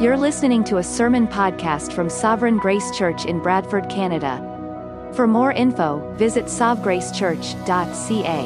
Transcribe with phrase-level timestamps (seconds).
[0.00, 4.38] You're listening to a sermon podcast from Sovereign Grace Church in Bradford, Canada.
[5.12, 8.44] For more info, visit sovgracechurch.ca.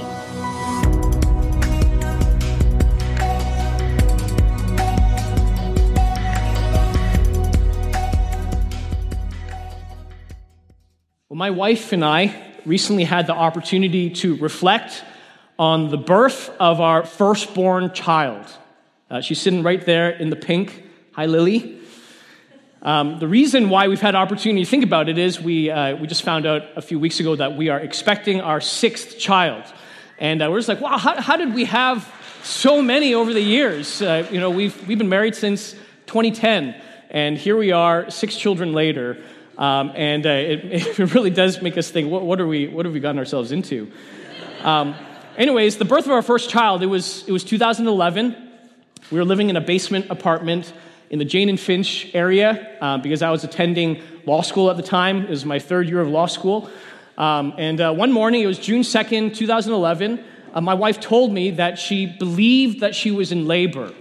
[11.28, 12.34] Well, my wife and I
[12.64, 15.04] recently had the opportunity to reflect
[15.58, 18.46] on the birth of our firstborn child.
[19.10, 20.81] Uh, she's sitting right there in the pink.
[21.14, 21.78] Hi, Lily.
[22.80, 26.06] Um, the reason why we've had opportunity to think about it is we, uh, we
[26.06, 29.62] just found out a few weeks ago that we are expecting our sixth child.
[30.18, 32.10] And uh, we're just like, wow, how, how, did we have
[32.44, 34.00] so many over the years?
[34.00, 35.72] Uh, you know, we've, we've been married since
[36.06, 36.80] 2010,
[37.10, 39.22] and here we are, six children later.
[39.58, 40.64] Um, and uh, it,
[40.98, 43.52] it, really does make us think, what, what, are we, what have we gotten ourselves
[43.52, 43.92] into?
[44.62, 44.94] Um,
[45.36, 48.34] anyways, the birth of our first child, it was, it was 2011.
[49.10, 50.72] We were living in a basement apartment
[51.12, 54.82] in the Jane and Finch area uh, because I was attending law school at the
[54.82, 55.24] time.
[55.24, 56.70] It was my third year of law school.
[57.18, 61.52] Um, and uh, one morning, it was June 2nd, 2011, uh, my wife told me
[61.52, 63.92] that she believed that she was in labor.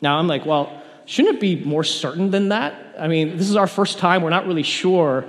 [0.00, 2.94] Now, I'm like, well, shouldn't it be more certain than that?
[2.98, 4.22] I mean, this is our first time.
[4.22, 5.24] We're not really sure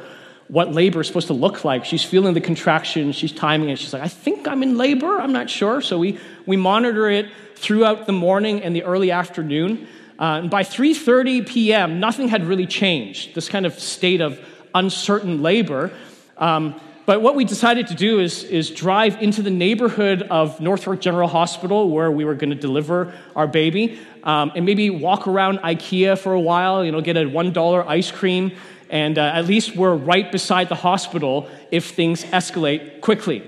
[0.47, 1.85] what labor is supposed to look like.
[1.85, 3.79] She's feeling the contraction, she's timing it.
[3.79, 5.19] She's like, I think I'm in labor.
[5.19, 5.81] I'm not sure.
[5.81, 9.87] So we, we monitor it throughout the morning and the early afternoon.
[10.19, 13.35] Uh, and by 3:30 p.m., nothing had really changed.
[13.35, 14.39] This kind of state of
[14.75, 15.91] uncertain labor.
[16.37, 20.85] Um, but what we decided to do is, is drive into the neighborhood of North
[20.85, 25.27] York General Hospital, where we were going to deliver our baby, um, and maybe walk
[25.27, 26.85] around IKEA for a while.
[26.85, 28.53] You know, get a one dollar ice cream,
[28.89, 33.43] and uh, at least we're right beside the hospital if things escalate quickly.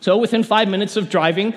[0.00, 1.54] So within five minutes of driving,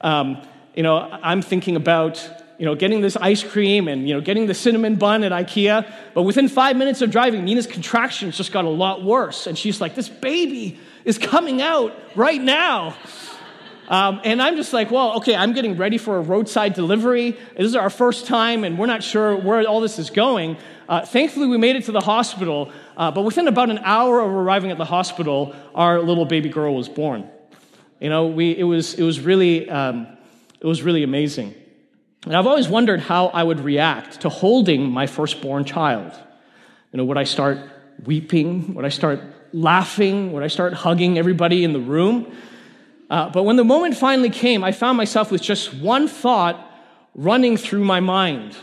[0.00, 0.40] um,
[0.74, 2.26] you know, I'm thinking about
[2.58, 5.90] you know, getting this ice cream and, you know, getting the cinnamon bun at IKEA.
[6.14, 9.46] But within five minutes of driving, Nina's contractions just got a lot worse.
[9.46, 12.96] And she's like, this baby is coming out right now.
[13.88, 17.32] Um, and I'm just like, well, okay, I'm getting ready for a roadside delivery.
[17.56, 20.56] This is our first time, and we're not sure where all this is going.
[20.88, 24.30] Uh, thankfully, we made it to the hospital, uh, but within about an hour of
[24.30, 27.28] arriving at the hospital, our little baby girl was born.
[28.00, 30.06] You know, we, it, was, it, was really, um,
[30.60, 31.54] it was really amazing.
[32.24, 36.12] And I've always wondered how I would react to holding my firstborn child.
[36.92, 37.58] You know, would I start
[38.04, 38.74] weeping?
[38.74, 39.20] Would I start
[39.52, 40.32] laughing?
[40.32, 42.32] Would I start hugging everybody in the room?
[43.10, 46.70] Uh, but when the moment finally came, I found myself with just one thought
[47.14, 48.56] running through my mind.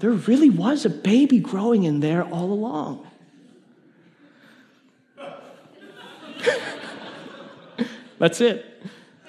[0.00, 3.06] There really was a baby growing in there all along.
[8.18, 8.64] That's it.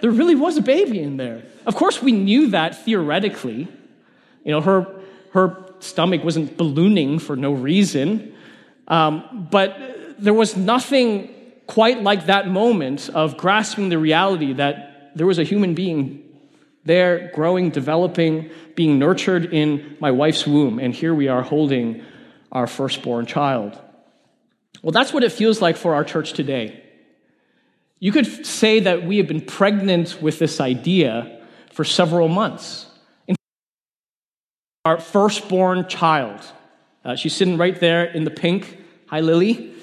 [0.01, 1.43] There really was a baby in there.
[1.69, 3.67] Of course, we knew that theoretically.
[4.43, 4.87] You know, her,
[5.33, 8.33] her stomach wasn't ballooning for no reason.
[8.87, 9.77] Um, but
[10.17, 11.29] there was nothing
[11.67, 16.27] quite like that moment of grasping the reality that there was a human being
[16.85, 20.79] there, growing, developing, being nurtured in my wife's womb.
[20.79, 22.03] And here we are holding
[22.51, 23.79] our firstborn child.
[24.81, 26.83] Well, that's what it feels like for our church today.
[27.99, 31.35] You could say that we have been pregnant with this idea
[31.71, 32.87] for several months.
[33.27, 33.35] In
[34.85, 36.41] our firstborn child,
[37.05, 38.77] uh, she's sitting right there in the pink.
[39.07, 39.73] Hi, Lily.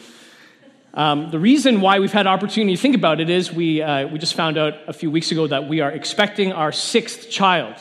[0.96, 4.18] Um, the reason why we've had opportunity to think about it is we, uh, we
[4.18, 7.74] just found out a few weeks ago that we are expecting our sixth child.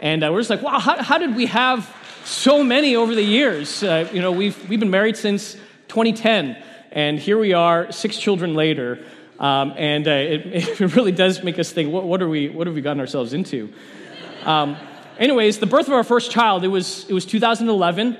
[0.00, 1.94] And uh, we're just like, wow, how, how, did we have
[2.24, 3.84] so many over the years?
[3.84, 5.54] Uh, you know, we've, we've been married since
[5.88, 8.98] 2010, and here we are, six children later.
[9.38, 10.46] Um, and uh, it,
[10.80, 13.32] it, really does make us think, what, what, are we, what have we gotten ourselves
[13.32, 13.72] into?
[14.44, 14.76] Um,
[15.18, 18.16] anyways, the birth of our first child, it was, it was 2011.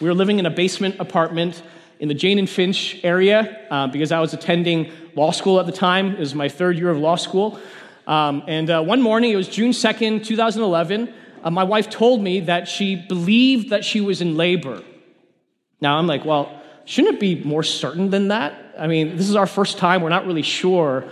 [0.00, 1.62] We were living in a basement apartment
[2.00, 5.72] in the Jane and Finch area uh, because I was attending law school at the
[5.72, 6.12] time.
[6.12, 7.58] It was my third year of law school.
[8.06, 12.40] Um, and uh, one morning, it was June 2nd, 2011, uh, my wife told me
[12.40, 14.82] that she believed that she was in labor.
[15.80, 18.74] Now, I'm like, well, shouldn't it be more certain than that?
[18.78, 20.02] I mean, this is our first time.
[20.02, 21.04] We're not really sure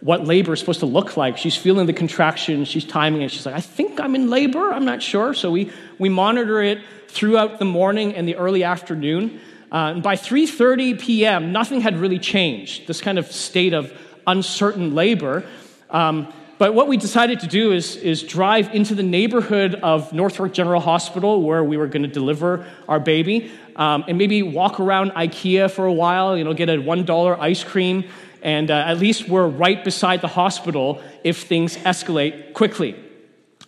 [0.00, 1.38] what labor is supposed to look like.
[1.38, 3.30] She's feeling the contraction, she's timing it.
[3.30, 4.72] She's like, I think I'm in labor.
[4.72, 5.34] I'm not sure.
[5.34, 9.40] So we, we monitor it throughout the morning and the early afternoon.
[9.70, 12.86] Uh, and by 3:30 p.m., nothing had really changed.
[12.86, 13.92] This kind of state of
[14.26, 15.44] uncertain labor.
[15.90, 20.38] Um, but what we decided to do is, is drive into the neighborhood of North
[20.38, 24.80] York General Hospital, where we were going to deliver our baby, um, and maybe walk
[24.80, 26.36] around IKEA for a while.
[26.36, 28.04] You know, get a one dollar ice cream,
[28.42, 32.94] and uh, at least we're right beside the hospital if things escalate quickly.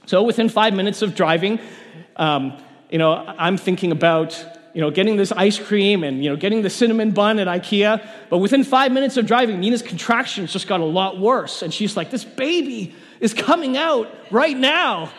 [0.04, 1.58] So within five minutes of driving.
[2.16, 6.36] Um, you know, I'm thinking about you know, getting this ice cream and, you know,
[6.36, 8.06] getting the cinnamon bun at IKEA.
[8.28, 11.62] But within five minutes of driving, Nina's contractions just got a lot worse.
[11.62, 15.10] And she's like, this baby is coming out right now.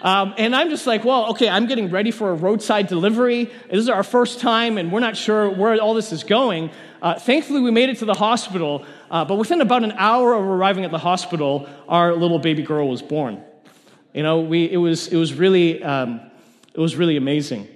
[0.00, 3.44] Um, and I'm just like, well, okay, I'm getting ready for a roadside delivery.
[3.70, 6.70] This is our first time, and we're not sure where all this is going.
[7.02, 10.42] Uh, thankfully, we made it to the hospital, uh, but within about an hour of
[10.42, 13.42] arriving at the hospital, our little baby girl was born.
[14.14, 16.20] You know, we, it, was, it, was really, um,
[16.72, 17.68] it was really amazing.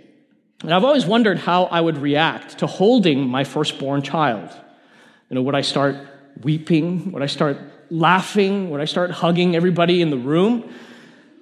[0.63, 4.49] And I've always wondered how I would react to holding my firstborn child.
[5.29, 5.97] You know, would I start
[6.41, 7.13] weeping?
[7.13, 7.59] Would I start
[7.91, 8.71] laughing?
[8.71, 10.73] Would I start hugging everybody in the room?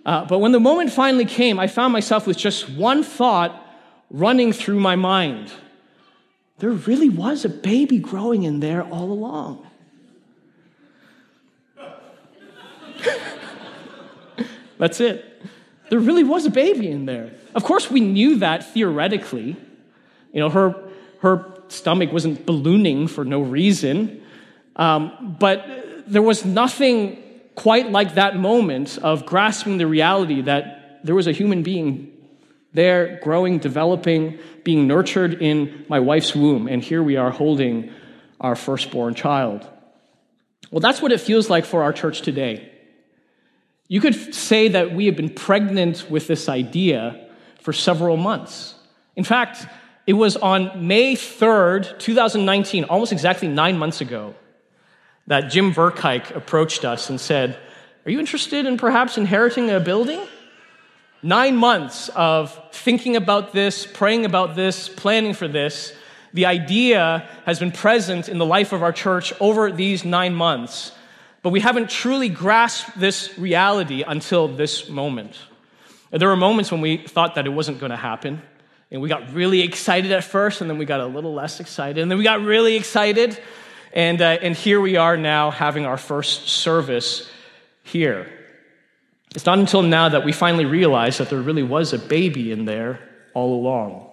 [0.05, 3.67] Uh, but when the moment finally came, I found myself with just one thought
[4.11, 5.53] running through my mind.
[6.59, 9.67] There really was a baby growing in there all along.
[14.79, 15.43] That's it.
[15.91, 17.33] There really was a baby in there.
[17.55, 19.57] Of course, we knew that theoretically.
[20.33, 20.75] You know, her,
[21.21, 24.23] her stomach wasn't ballooning for no reason.
[24.77, 25.67] Um, but
[26.07, 27.23] there was nothing
[27.61, 32.11] quite like that moment of grasping the reality that there was a human being
[32.73, 36.67] there, growing, developing, being nurtured in my wife's womb.
[36.69, 37.93] And here we are holding
[38.41, 39.67] our firstborn child.
[40.71, 42.73] Well, that's what it feels like for our church today.
[43.89, 47.29] You could say that we have been pregnant with this idea
[47.61, 48.75] for several months.
[49.17, 49.67] In fact,
[50.07, 54.35] it was on May 3rd, 2019, almost exactly nine months ago,
[55.27, 57.59] that Jim Verkuyk approached us and said,
[58.05, 60.21] Are you interested in perhaps inheriting a building?
[61.23, 65.93] Nine months of thinking about this, praying about this, planning for this.
[66.33, 70.93] The idea has been present in the life of our church over these nine months,
[71.43, 75.37] but we haven't truly grasped this reality until this moment.
[76.11, 78.43] There were moments when we thought that it wasn't going to happen.
[78.91, 81.99] And we got really excited at first, and then we got a little less excited,
[81.99, 83.41] and then we got really excited.
[83.93, 87.31] And, uh, and here we are now having our first service
[87.83, 88.31] here.
[89.35, 92.65] It's not until now that we finally realize that there really was a baby in
[92.65, 93.01] there
[93.35, 94.09] all along.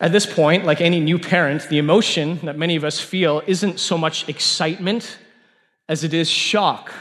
[0.00, 3.78] At this point, like any new parent, the emotion that many of us feel isn't
[3.78, 5.18] so much excitement
[5.88, 6.92] as it is shock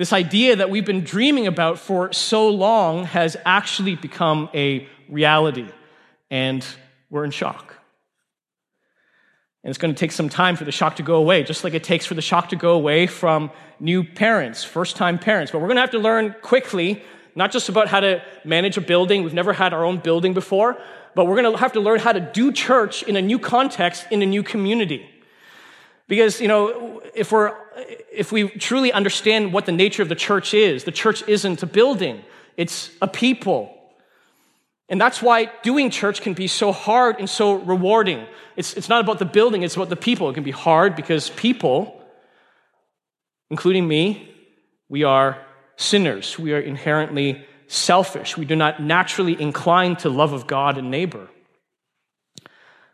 [0.00, 5.68] this idea that we've been dreaming about for so long has actually become a reality,
[6.30, 6.64] and
[7.10, 7.74] we're in shock.
[9.62, 11.74] And it's going to take some time for the shock to go away, just like
[11.74, 15.52] it takes for the shock to go away from new parents, first time parents.
[15.52, 17.02] But we're going to have to learn quickly,
[17.34, 19.22] not just about how to manage a building.
[19.22, 20.78] We've never had our own building before,
[21.14, 24.06] but we're going to have to learn how to do church in a new context,
[24.10, 25.08] in a new community.
[26.08, 27.54] Because, you know, if, we're,
[28.10, 31.66] if we truly understand what the nature of the church is, the church isn't a
[31.66, 32.24] building,
[32.56, 33.76] it's a people.
[34.90, 38.26] And that's why doing church can be so hard and so rewarding.
[38.56, 40.28] It's, it's not about the building, it's about the people.
[40.28, 42.02] It can be hard because people,
[43.50, 44.34] including me,
[44.88, 45.38] we are
[45.76, 46.38] sinners.
[46.38, 48.36] We are inherently selfish.
[48.36, 51.28] We do not naturally incline to love of God and neighbor.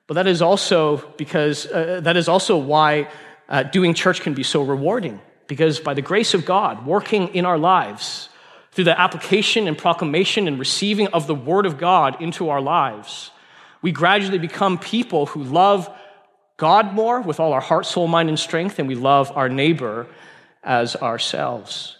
[0.07, 3.09] But that is also because uh, that is also why
[3.49, 5.21] uh, doing church can be so rewarding.
[5.49, 8.29] Because by the grace of God working in our lives,
[8.77, 13.31] through the application and proclamation and receiving of the Word of God into our lives,
[13.81, 15.89] we gradually become people who love
[16.59, 20.07] God more with all our heart, soul, mind, and strength, and we love our neighbor
[20.63, 21.97] as ourselves.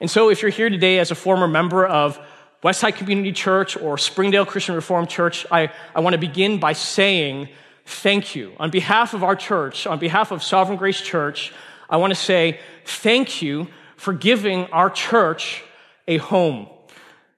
[0.00, 2.20] And so, if you're here today as a former member of
[2.62, 7.48] Westside Community Church or Springdale Christian Reformed Church, I, I want to begin by saying
[7.84, 8.52] thank you.
[8.60, 11.52] On behalf of our church, on behalf of Sovereign Grace Church,
[11.90, 15.64] I want to say thank you for giving our church
[16.08, 16.68] a home.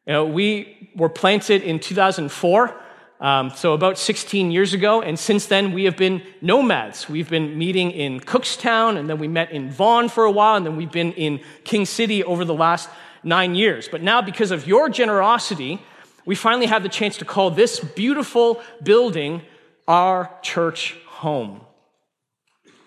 [0.07, 2.81] You know, we were planted in 2004.
[3.21, 7.09] Um, so about 16 years ago, and since then we have been nomads.
[7.09, 10.67] We've been meeting in Cookstown, and then we met in Vaughan for a while, and
[10.67, 12.91] then we've been in King City over the last
[13.23, 13.89] nine years.
[13.89, 15.81] But now, because of your generosity,
[16.27, 19.43] we finally have the chance to call this beautiful building
[19.89, 21.61] our church home.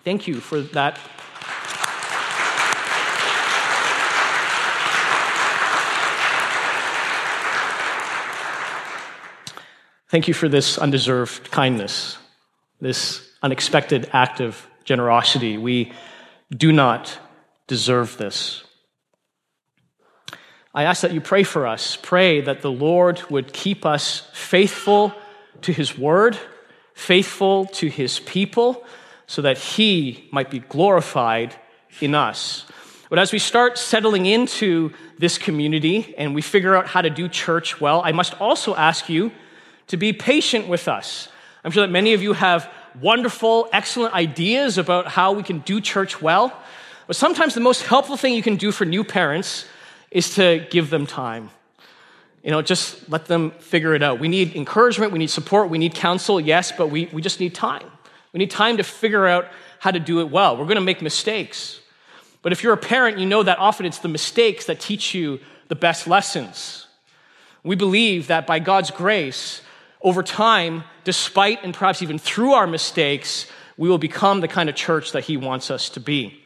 [0.04, 0.98] Thank you for that.
[10.08, 12.16] Thank you for this undeserved kindness,
[12.80, 15.58] this unexpected act of generosity.
[15.58, 15.92] We
[16.50, 17.18] do not
[17.66, 18.64] deserve this.
[20.74, 21.96] I ask that you pray for us.
[22.00, 25.12] Pray that the Lord would keep us faithful
[25.60, 26.38] to his word,
[26.94, 28.86] faithful to his people,
[29.26, 31.54] so that he might be glorified
[32.00, 32.64] in us.
[33.10, 37.28] But as we start settling into this community and we figure out how to do
[37.28, 39.32] church well, I must also ask you
[39.88, 41.28] to be patient with us.
[41.64, 45.80] I'm sure that many of you have wonderful, excellent ideas about how we can do
[45.80, 46.56] church well.
[47.06, 49.66] But sometimes the most helpful thing you can do for new parents
[50.10, 51.50] is to give them time.
[52.42, 54.20] You know, just let them figure it out.
[54.20, 57.54] We need encouragement, we need support, we need counsel, yes, but we, we just need
[57.54, 57.90] time.
[58.32, 59.48] We need time to figure out
[59.80, 60.56] how to do it well.
[60.56, 61.80] We're going to make mistakes.
[62.42, 65.40] But if you're a parent, you know that often it's the mistakes that teach you
[65.68, 66.86] the best lessons.
[67.64, 69.62] We believe that by God's grace,
[70.00, 74.74] over time, despite and perhaps even through our mistakes, we will become the kind of
[74.74, 76.44] church that He wants us to be.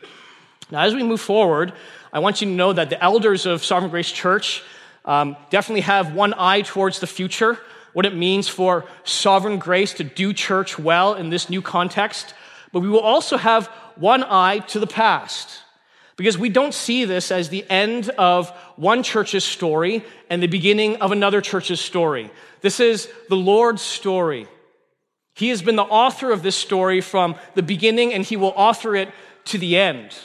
[0.70, 1.72] Now, as we move forward,
[2.12, 4.62] I want you to know that the elders of Sovereign Grace Church
[5.04, 7.58] um, definitely have one eye towards the future,
[7.92, 12.34] what it means for Sovereign Grace to do church well in this new context.
[12.72, 13.66] But we will also have
[13.96, 15.60] one eye to the past.
[16.16, 20.96] Because we don't see this as the end of one church's story and the beginning
[20.96, 22.30] of another church's story.
[22.62, 24.46] This is the Lord's story.
[25.34, 28.94] He has been the author of this story from the beginning and he will author
[28.94, 29.08] it
[29.46, 30.16] to the end.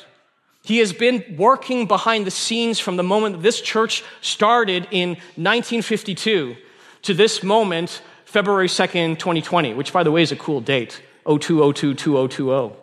[0.64, 6.58] He has been working behind the scenes from the moment this church started in 1952
[7.04, 11.94] to this moment, February 2nd, 2020, which by the way is a cool date 0202
[11.94, 12.76] 2020.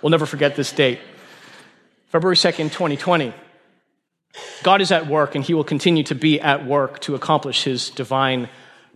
[0.00, 1.00] We'll never forget this date.
[2.08, 3.34] February 2nd, 2020.
[4.62, 7.90] God is at work and he will continue to be at work to accomplish his
[7.90, 8.48] divine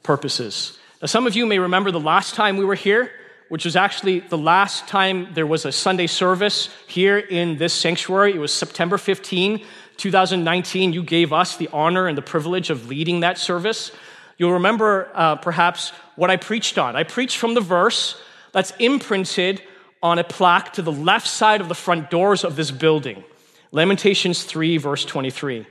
[0.03, 0.79] purposes.
[1.01, 3.11] Now, some of you may remember the last time we were here,
[3.49, 8.33] which was actually the last time there was a Sunday service here in this sanctuary.
[8.35, 9.65] It was September 15,
[9.97, 10.93] 2019.
[10.93, 13.93] You gave us the honor and the privilege of leading that service.
[14.39, 16.97] You'll remember uh, perhaps what I preached on.
[16.97, 18.21] I preached from the verse
[18.53, 19.63] that's imprinted
[20.03, 23.23] on a plaque to the left side of the front doors of this building.
[23.73, 25.67] Lamentations 3, verse 23.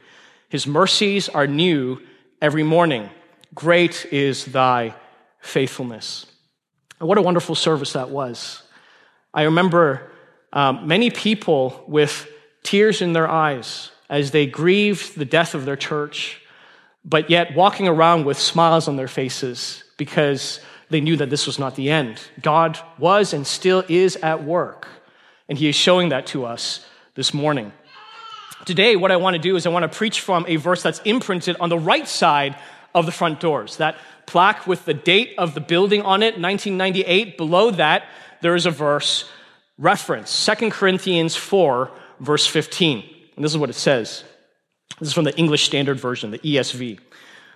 [0.48, 2.00] His mercies are new
[2.42, 3.10] every morning.
[3.54, 4.96] Great is thy
[5.42, 6.26] faithfulness.
[7.00, 8.64] And what a wonderful service that was.
[9.34, 10.12] I remember
[10.54, 12.30] um, many people with
[12.64, 16.42] tears in their eyes as they grieved the death of their church,
[17.04, 21.60] but yet walking around with smiles on their faces because they knew that this was
[21.60, 22.20] not the end.
[22.42, 24.88] God was and still is at work,
[25.48, 27.72] and He is showing that to us this morning.
[28.70, 31.00] Today, what I want to do is I want to preach from a verse that's
[31.00, 32.56] imprinted on the right side
[32.94, 33.78] of the front doors.
[33.78, 33.98] That
[34.28, 37.36] plaque with the date of the building on it, 1998.
[37.36, 38.04] Below that,
[38.42, 39.28] there is a verse
[39.80, 43.04] reference, 2 Corinthians 4, verse 15.
[43.36, 44.24] And this is what it says.
[45.00, 47.00] This is from the English Standard Version, the ESV.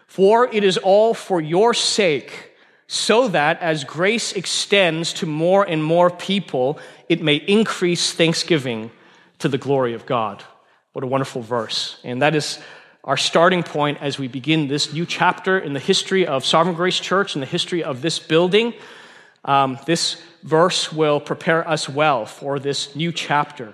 [0.07, 2.55] For it is all for your sake
[2.87, 8.89] so that as grace extends to more and more people, it may increase thanksgiving
[9.37, 10.43] to the glory of God.
[10.93, 11.97] What a wonderful verse.
[12.03, 12.59] And that is
[13.03, 16.99] our starting point as we begin this new chapter in the history of Sovereign Grace
[16.99, 18.75] Church and the history of this building.
[19.43, 23.73] Um, this verse will prepare us well for this new chapter.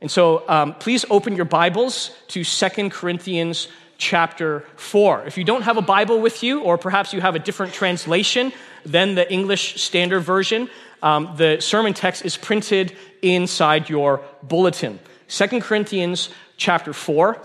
[0.00, 3.68] And so um, please open your Bibles to Second Corinthians
[3.98, 5.26] chapter 4.
[5.26, 8.54] If you don't have a Bible with you, or perhaps you have a different translation
[8.86, 10.70] than the English Standard Version,
[11.02, 14.98] um, the sermon text is printed inside your bulletin.
[15.28, 17.40] 2 Corinthians chapter 4.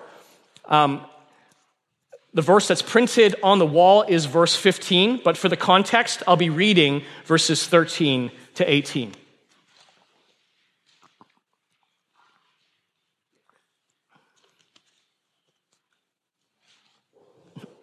[0.65, 1.05] Um,
[2.33, 6.35] the verse that's printed on the wall is verse 15, but for the context, I'll
[6.35, 9.13] be reading verses 13 to 18.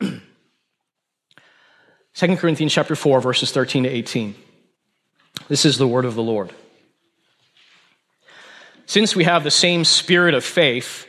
[2.14, 4.36] 2 Corinthians chapter 4 verses 13 to 18.
[5.48, 6.52] This is the word of the Lord.
[8.86, 11.08] Since we have the same spirit of faith,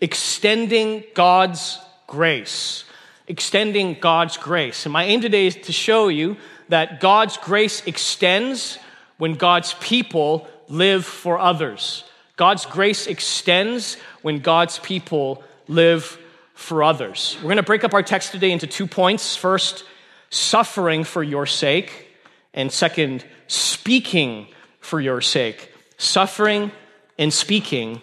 [0.00, 2.84] extending God's grace.
[3.26, 4.86] Extending God's grace.
[4.86, 6.36] And my aim today is to show you
[6.68, 8.78] that God's grace extends
[9.18, 12.04] when God's people live for others.
[12.36, 16.18] God's grace extends when God's people live
[16.54, 17.36] for others.
[17.38, 19.36] We're going to break up our text today into two points.
[19.36, 19.84] First,
[20.30, 22.08] suffering for your sake,
[22.52, 24.48] and second, speaking
[24.80, 25.72] for your sake.
[25.96, 26.72] Suffering
[27.18, 28.02] and speaking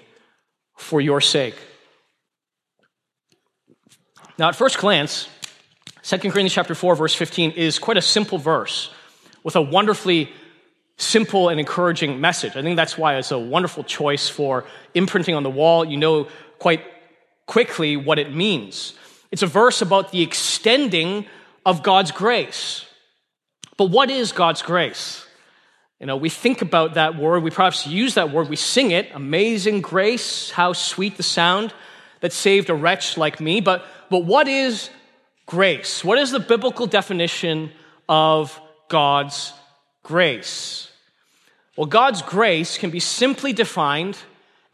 [0.76, 1.56] for your sake.
[4.42, 5.30] Now, at first glance,
[6.02, 8.90] 2 Corinthians chapter 4, verse 15 is quite a simple verse
[9.44, 10.32] with a wonderfully
[10.98, 12.56] simple and encouraging message.
[12.56, 15.86] I think that's why it's a wonderful choice for imprinting on the wall.
[15.86, 16.84] You know quite
[17.46, 18.94] quickly what it means.
[19.30, 21.28] It's a verse about the extending
[21.64, 22.84] of God's grace.
[23.78, 25.24] But what is God's grace?
[26.00, 29.12] You know, we think about that word, we perhaps use that word, we sing it,
[29.14, 31.76] amazing grace, how sweet the sound
[32.22, 33.62] that saved a wretch like me.
[33.62, 34.92] But, but what is
[35.46, 36.04] grace?
[36.04, 37.72] What is the biblical definition
[38.10, 39.54] of God's
[40.04, 40.92] grace?
[41.78, 44.18] Well, God's grace can be simply defined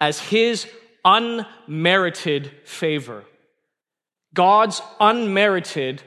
[0.01, 0.67] as His
[1.05, 3.23] unmerited favor.
[4.33, 6.01] God's unmerited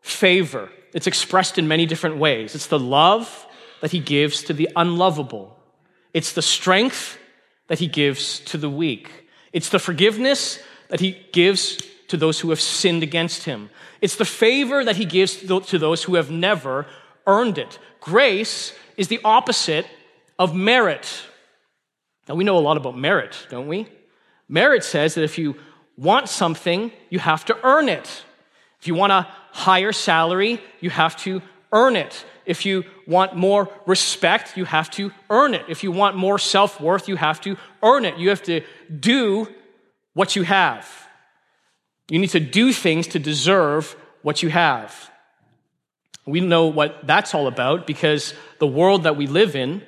[0.00, 0.68] favor.
[0.92, 2.54] It's expressed in many different ways.
[2.54, 3.46] It's the love
[3.80, 5.56] that he gives to the unlovable.
[6.12, 7.18] It's the strength
[7.68, 9.28] that he gives to the weak.
[9.52, 10.58] It's the forgiveness
[10.88, 11.78] that he gives
[12.08, 13.70] to those who have sinned against him.
[14.00, 16.86] It's the favor that he gives to those who have never
[17.26, 17.78] earned it.
[18.00, 19.86] Grace is the opposite
[20.38, 21.22] of merit.
[22.28, 23.88] Now, we know a lot about merit, don't we?
[24.48, 25.56] Merit says that if you
[25.96, 28.24] want something, you have to earn it.
[28.80, 32.24] If you want a higher salary, you have to earn it.
[32.44, 35.64] If you want more respect, you have to earn it.
[35.68, 38.18] If you want more self worth, you have to earn it.
[38.18, 38.60] You have to
[39.00, 39.48] do
[40.14, 41.05] what you have.
[42.08, 45.10] You need to do things to deserve what you have.
[46.24, 49.82] We know what that's all about because the world that we live in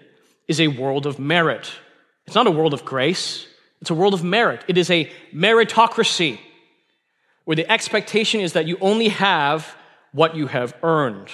[0.46, 1.70] is a world of merit.
[2.26, 3.46] It's not a world of grace,
[3.80, 4.64] it's a world of merit.
[4.68, 6.38] It is a meritocracy
[7.44, 9.74] where the expectation is that you only have
[10.12, 11.28] what you have earned.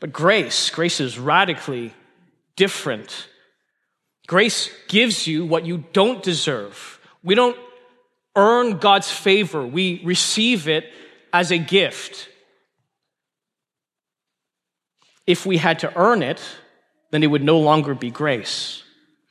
[0.00, 1.94] But grace, grace is radically
[2.56, 3.28] different.
[4.26, 7.00] Grace gives you what you don't deserve.
[7.22, 7.56] We don't
[8.36, 10.84] earn God's favor, we receive it
[11.32, 12.28] as a gift.
[15.26, 16.40] If we had to earn it,
[17.10, 18.82] then it would no longer be grace.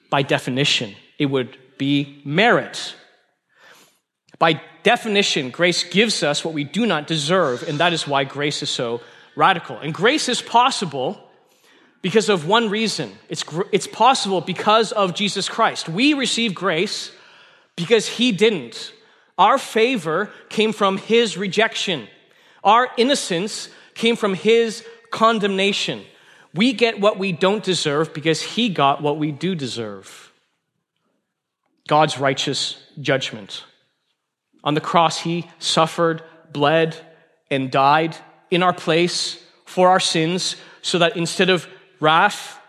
[0.09, 2.95] By definition, it would be merit.
[4.37, 8.63] By definition, grace gives us what we do not deserve, and that is why grace
[8.63, 9.01] is so
[9.35, 9.77] radical.
[9.77, 11.21] And grace is possible
[12.01, 15.89] because of one reason it's, it's possible because of Jesus Christ.
[15.89, 17.11] We receive grace
[17.79, 18.91] because he didn't.
[19.37, 22.07] Our favor came from his rejection,
[22.63, 26.03] our innocence came from his condemnation.
[26.53, 30.33] We get what we don't deserve because he got what we do deserve
[31.87, 33.63] God's righteous judgment.
[34.63, 36.97] On the cross, he suffered, bled,
[37.51, 38.17] and died
[38.51, 41.67] in our place for our sins so that instead of
[41.99, 42.59] wrath,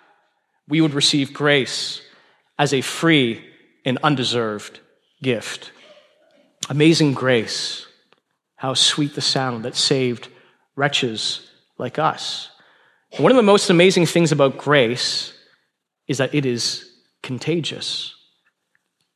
[0.69, 2.03] we would receive grace
[2.59, 3.45] as a free
[3.85, 4.79] and undeserved
[5.23, 5.73] gift.
[6.69, 7.87] Amazing grace.
[8.57, 10.29] How sweet the sound that saved
[10.77, 12.51] wretches like us.
[13.17, 15.33] One of the most amazing things about grace
[16.07, 16.91] is that it is
[17.23, 18.15] contagious.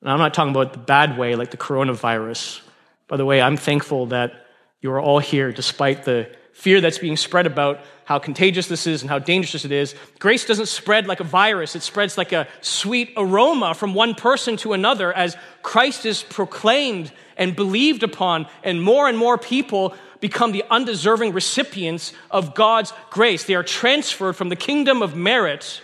[0.01, 2.61] And I'm not talking about the bad way, like the coronavirus.
[3.09, 4.33] By the way, I'm thankful that
[4.81, 9.03] you are all here despite the fear that's being spread about how contagious this is
[9.03, 9.95] and how dangerous it is.
[10.19, 14.57] Grace doesn't spread like a virus, it spreads like a sweet aroma from one person
[14.59, 20.53] to another as Christ is proclaimed and believed upon, and more and more people become
[20.53, 23.45] the undeserving recipients of God's grace.
[23.45, 25.83] They are transferred from the kingdom of merit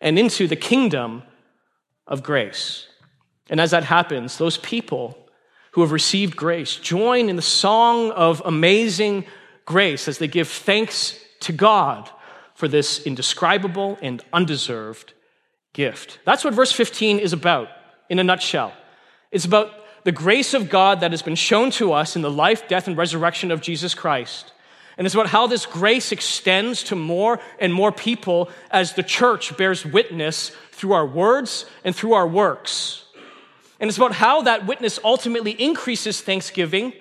[0.00, 1.22] and into the kingdom
[2.06, 2.86] of grace.
[3.50, 5.18] And as that happens, those people
[5.72, 9.24] who have received grace join in the song of amazing
[9.66, 12.10] grace as they give thanks to God
[12.54, 15.12] for this indescribable and undeserved
[15.72, 16.18] gift.
[16.24, 17.68] That's what verse 15 is about
[18.08, 18.72] in a nutshell.
[19.30, 19.72] It's about
[20.04, 22.96] the grace of God that has been shown to us in the life, death, and
[22.96, 24.52] resurrection of Jesus Christ.
[24.96, 29.56] And it's about how this grace extends to more and more people as the church
[29.56, 33.04] bears witness through our words and through our works.
[33.80, 36.92] And it's about how that witness ultimately increases thanksgiving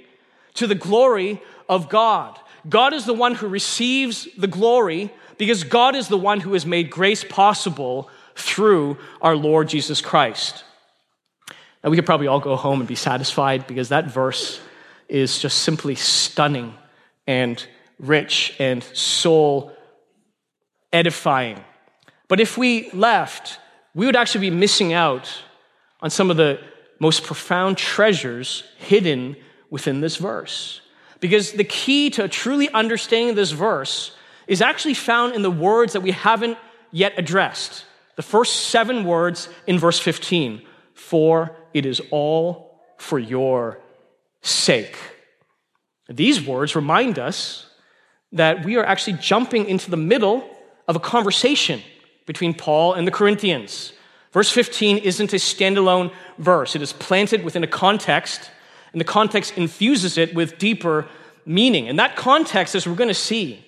[0.56, 2.40] to the glory of God.
[2.68, 6.66] God is the one who receives the glory because God is the one who has
[6.66, 10.64] made grace possible through our Lord Jesus Christ.
[11.84, 14.62] Now, we could probably all go home and be satisfied because that verse
[15.10, 16.74] is just simply stunning
[17.28, 17.66] and
[18.00, 19.74] rich and soul
[20.94, 21.64] edifying.
[22.28, 23.60] But if we left,
[23.94, 25.30] we would actually be missing out
[26.02, 26.60] on some of the
[27.00, 29.36] most profound treasures hidden
[29.70, 30.82] within this verse.
[31.24, 34.12] Because the key to truly understanding this verse
[34.46, 36.58] is actually found in the words that we haven't
[36.92, 37.86] yet addressed.
[38.18, 40.62] The first seven words in verse 15
[40.94, 43.80] For it is all for your
[44.42, 44.98] sake.
[46.10, 47.68] These words remind us
[48.34, 50.44] that we are actually jumping into the middle
[50.90, 51.82] of a conversation
[52.26, 53.94] between Paul and the Corinthians.
[54.34, 58.52] Verse 15 isn't a standalone verse, it is planted within a context,
[58.94, 61.08] and the context infuses it with deeper
[61.46, 61.90] meaning.
[61.90, 63.66] And that context, as we're going to see,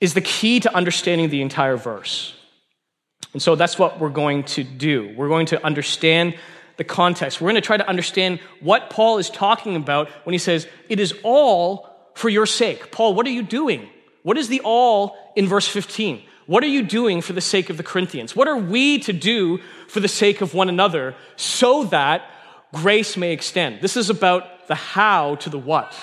[0.00, 2.34] is the key to understanding the entire verse.
[3.32, 5.14] And so that's what we're going to do.
[5.16, 6.36] We're going to understand
[6.76, 7.40] the context.
[7.40, 11.00] We're going to try to understand what Paul is talking about when he says, It
[11.00, 12.90] is all for your sake.
[12.90, 13.88] Paul, what are you doing?
[14.22, 16.22] What is the all in verse 15?
[16.46, 18.36] What are you doing for the sake of the Corinthians?
[18.36, 22.22] What are we to do for the sake of one another so that
[22.74, 23.80] grace may extend?
[23.80, 25.94] This is about the how to the what.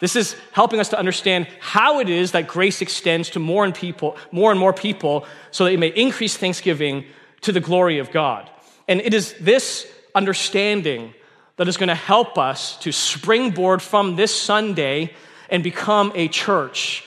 [0.00, 3.74] This is helping us to understand how it is that grace extends to more and
[3.74, 7.04] people, more and more people, so that it may increase thanksgiving
[7.42, 8.50] to the glory of God.
[8.88, 11.14] And it is this understanding
[11.56, 15.14] that is going to help us to springboard from this Sunday
[15.48, 17.04] and become a church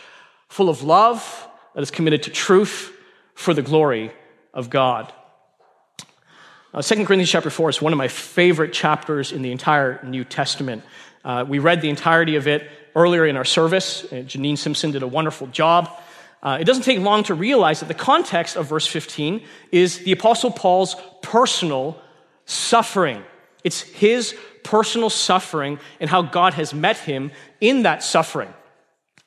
[0.47, 2.93] full of love that is committed to truth
[3.35, 4.11] for the glory
[4.53, 5.13] of God.
[6.73, 10.25] Uh, 2 Corinthians chapter 4 is one of my favorite chapters in the entire New
[10.25, 10.83] Testament.
[11.23, 14.05] Uh, we read the entirety of it earlier in our service.
[14.11, 15.89] Janine Simpson did a wonderful job.
[16.43, 20.11] Uh, it doesn't take long to realize that the context of verse 15 is the
[20.11, 21.99] Apostle Paul's personal
[22.45, 23.23] suffering.
[23.63, 28.53] It's his personal suffering and how God has met him in that suffering.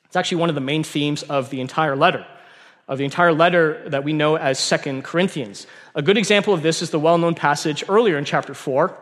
[0.05, 2.25] It's actually one of the main themes of the entire letter,
[2.91, 5.65] of the entire letter that we know as Second Corinthians.
[5.95, 8.97] A good example of this is the well known passage earlier in chapter 4,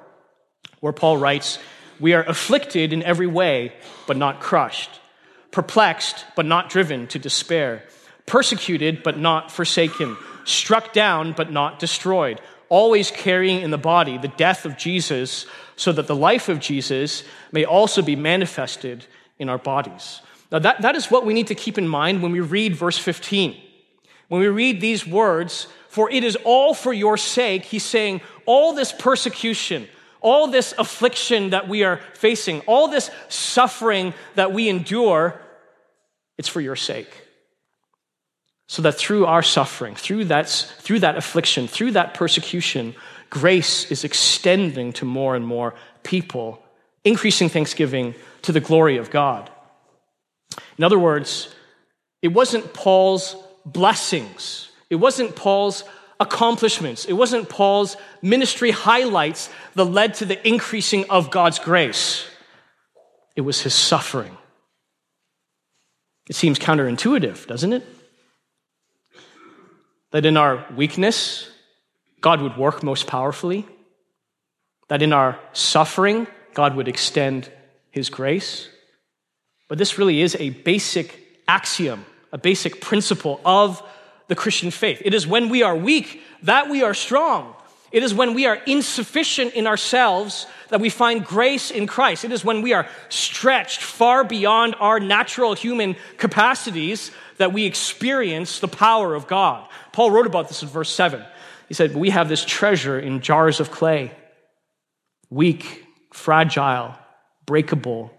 [0.79, 1.57] where Paul writes,
[1.99, 3.73] We are afflicted in every way,
[4.05, 5.01] but not crushed,
[5.49, 7.81] perplexed, but not driven to despair,
[8.27, 14.27] persecuted, but not forsaken, struck down, but not destroyed always carrying in the body the
[14.27, 19.07] death of Jesus, so that the life of Jesus may also be manifested
[19.39, 20.21] in our bodies.
[20.51, 22.97] Now, that, that is what we need to keep in mind when we read verse
[22.99, 23.59] 15.
[24.29, 28.73] When we read these words, for it is all for your sake, he's saying, all
[28.73, 29.87] this persecution,
[30.21, 35.41] all this affliction that we are facing, all this suffering that we endure,
[36.37, 37.25] it's for your sake
[38.69, 42.93] so that through our suffering, through that, through that affliction, through that persecution,
[43.31, 46.61] grace is extending to more and more people,
[47.03, 48.13] increasing thanksgiving
[48.43, 49.49] to the glory of God.
[50.77, 51.53] In other words,
[52.21, 53.35] it wasn't Paul's
[53.71, 55.83] blessings, it wasn't Paul's
[56.19, 62.25] accomplishments, it wasn't Paul's ministry highlights that led to the increasing of God's grace.
[63.35, 64.35] It was his suffering.
[66.29, 67.85] It seems counterintuitive, doesn't it?
[70.11, 71.49] that in our weakness,
[72.21, 73.65] God would work most powerfully,
[74.87, 77.49] that in our suffering, God would extend
[77.91, 78.67] his grace.
[79.67, 83.81] But this really is a basic axiom, a basic principle of
[84.27, 85.01] the Christian faith.
[85.03, 87.55] It is when we are weak that we are strong.
[87.91, 92.23] It is when we are insufficient in ourselves that we find grace in Christ.
[92.23, 98.59] It is when we are stretched far beyond our natural human capacities that we experience
[98.59, 99.67] the power of God.
[99.91, 101.23] Paul wrote about this in verse 7.
[101.67, 104.11] He said, We have this treasure in jars of clay,
[105.31, 106.95] weak, fragile,
[107.47, 108.11] breakable,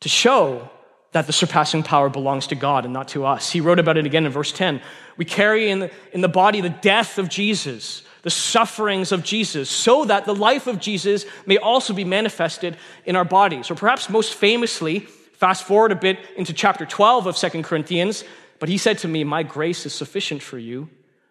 [0.00, 0.70] to show
[1.12, 3.50] that the surpassing power belongs to God and not to us.
[3.50, 4.80] He wrote about it again in verse 10.
[5.16, 9.68] We carry in the, in the body the death of Jesus, the sufferings of Jesus,
[9.68, 13.70] so that the life of Jesus may also be manifested in our bodies.
[13.70, 15.06] Or perhaps most famously,
[15.42, 18.22] Fast forward a bit into chapter 12 of Second Corinthians,
[18.60, 20.88] but he said to me, My grace is sufficient for you,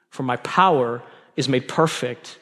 [0.09, 1.01] for my power
[1.37, 2.37] is made perfect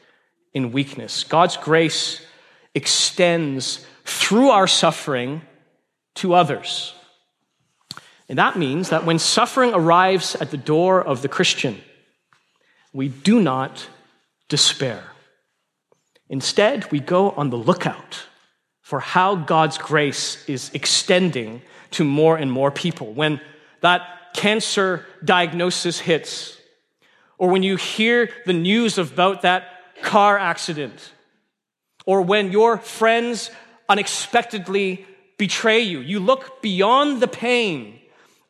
[0.52, 1.24] in weakness.
[1.24, 2.26] God's grace
[2.74, 5.44] extends through our suffering
[6.16, 6.96] to others.
[8.30, 11.82] And that means that when suffering arrives at the door of the Christian,
[12.94, 13.90] we do not
[14.48, 15.04] despair.
[16.30, 18.28] Instead, we go on the lookout
[18.82, 23.14] for how God's grace is extending to more and more people.
[23.14, 23.42] When
[23.82, 26.56] that cancer diagnosis hits,
[27.40, 29.64] or when you hear the news about that
[30.04, 31.14] car accident,
[32.06, 33.50] or when your friends
[33.88, 35.06] unexpectedly
[35.38, 36.00] betray you.
[36.00, 38.00] You look beyond the pain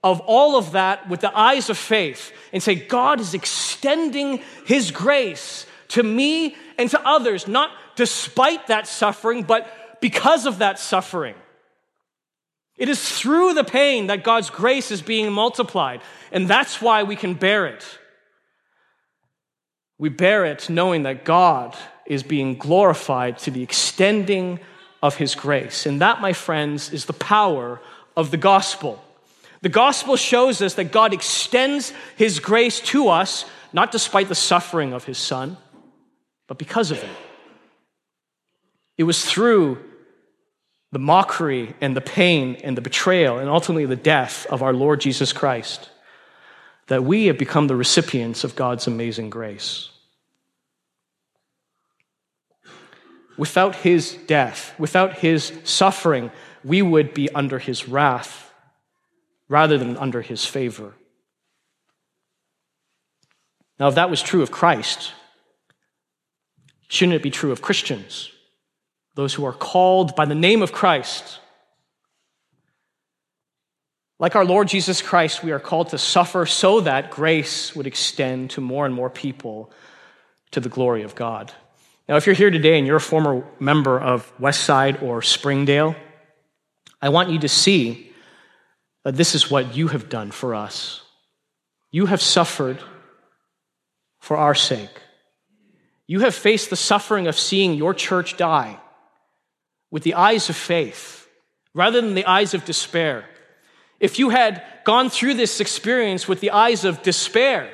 [0.04, 4.92] of all of that with the eyes of faith and say, God is extending His
[4.92, 11.36] grace to me and to others, not despite that suffering, but because of that suffering.
[12.78, 17.18] It is through the pain that God's grace is being multiplied, and that's why we
[17.18, 17.86] can bear it.
[19.98, 24.62] We bear it knowing that God is being glorified to the extending
[25.04, 25.86] of his grace.
[25.86, 27.82] And that, my friends, is the power
[28.16, 29.04] of the gospel.
[29.62, 34.94] The gospel shows us that God extends his grace to us, not despite the suffering
[34.94, 35.58] of his son,
[36.48, 37.10] but because of it.
[38.98, 39.84] It was through
[40.92, 45.02] the mockery and the pain and the betrayal and ultimately the death of our Lord
[45.02, 45.90] Jesus Christ
[46.88, 49.90] that we have become the recipients of God's amazing grace.
[53.38, 56.32] Without his death, without his suffering,
[56.64, 58.49] we would be under his wrath
[59.50, 60.94] rather than under his favor.
[63.80, 65.14] Now, if that was true of Christ,
[66.88, 68.32] shouldn't it be true of Christians?
[69.16, 71.40] Those who are called by the name of Christ.
[74.20, 78.52] Like our Lord Jesus Christ, we are called to suffer so that grace would extend
[78.52, 79.72] to more and more people
[80.52, 81.54] to the glory of God.
[82.08, 85.96] Now, if you're here today and you're a former member of Westside or Springdale,
[87.02, 88.09] I want you to see
[89.16, 91.02] this is what you have done for us.
[91.92, 92.80] You have suffered
[94.20, 95.02] for our sake.
[96.08, 98.80] You have faced the suffering of seeing your church die
[99.92, 101.28] with the eyes of faith
[101.74, 103.26] rather than the eyes of despair.
[104.00, 107.70] If you had gone through this experience with the eyes of despair,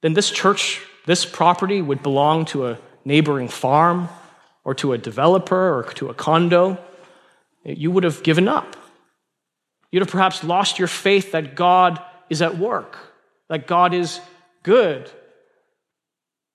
[0.00, 4.08] then this church, this property would belong to a neighboring farm
[4.64, 6.78] or to a developer or to a condo.
[7.64, 8.76] You would have given up.
[9.92, 12.98] You'd have perhaps lost your faith that God is at work,
[13.48, 14.20] that God is
[14.62, 15.08] good,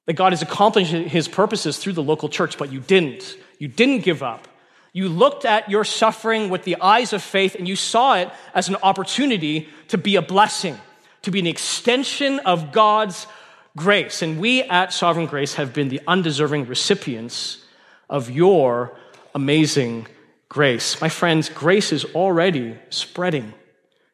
[0.08, 3.38] that God is accomplishing his purposes through the local church, but you didn't.
[3.60, 4.48] You didn't give up.
[4.92, 8.68] You looked at your suffering with the eyes of faith and you saw it as
[8.68, 10.76] an opportunity to be a blessing,
[11.22, 13.28] to be an extension of God's
[13.76, 14.24] grace.
[14.24, 17.64] And we at Sovereign Grace have been the undeserving recipients
[18.10, 18.98] of your
[19.36, 20.08] amazing
[20.50, 21.00] grace.
[21.02, 23.54] My friends, grace is already spreading,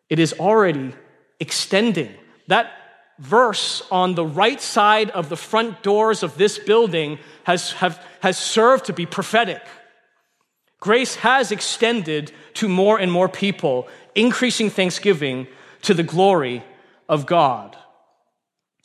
[0.10, 0.94] it is already
[1.40, 2.14] extending.
[2.48, 2.72] That
[3.20, 8.38] verse on the right side of the front doors of this building has, have, has
[8.38, 9.62] served to be prophetic.
[10.80, 15.48] Grace has extended to more and more people, increasing thanksgiving
[15.84, 16.64] to the glory
[17.08, 17.78] of God.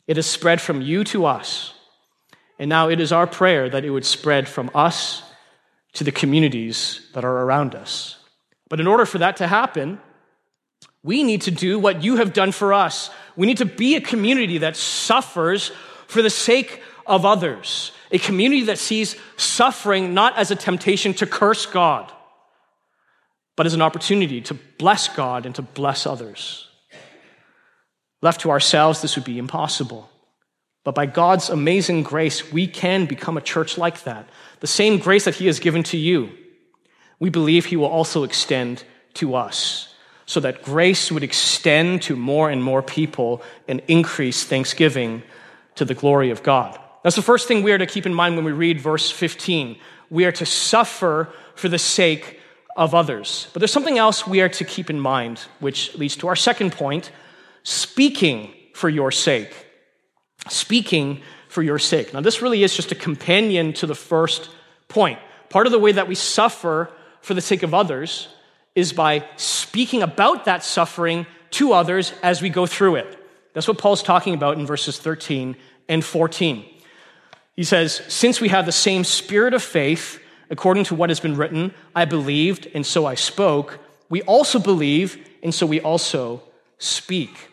[0.07, 1.73] It has spread from you to us.
[2.57, 5.23] And now it is our prayer that it would spread from us
[5.93, 8.17] to the communities that are around us.
[8.69, 9.99] But in order for that to happen,
[11.03, 13.09] we need to do what you have done for us.
[13.35, 15.71] We need to be a community that suffers
[16.07, 21.25] for the sake of others, a community that sees suffering not as a temptation to
[21.25, 22.11] curse God,
[23.55, 26.67] but as an opportunity to bless God and to bless others.
[28.21, 30.09] Left to ourselves, this would be impossible.
[30.83, 34.27] But by God's amazing grace, we can become a church like that.
[34.59, 36.31] The same grace that He has given to you,
[37.19, 38.83] we believe He will also extend
[39.15, 39.93] to us
[40.25, 45.23] so that grace would extend to more and more people and increase thanksgiving
[45.75, 46.79] to the glory of God.
[47.03, 49.77] That's the first thing we are to keep in mind when we read verse 15.
[50.09, 52.39] We are to suffer for the sake
[52.75, 53.47] of others.
[53.53, 56.73] But there's something else we are to keep in mind, which leads to our second
[56.73, 57.11] point
[57.63, 59.53] speaking for your sake.
[60.47, 62.13] Speaking for your sake.
[62.13, 64.49] Now, this really is just a companion to the first
[64.87, 65.19] point.
[65.49, 66.89] Part of the way that we suffer
[67.21, 68.29] for the sake of others
[68.75, 73.17] is by speaking about that suffering to others as we go through it.
[73.53, 75.57] That's what Paul's talking about in verses 13
[75.89, 76.63] and 14.
[77.55, 81.35] He says, Since we have the same spirit of faith, according to what has been
[81.35, 86.43] written, I believed, and so I spoke, we also believe, and so we also
[86.77, 87.49] speak.